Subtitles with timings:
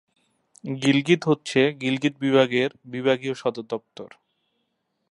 [0.81, 4.09] গিলগিত হচ্ছে গিলগিত বিভাগের বিভাগীয় সদর দপ্তর।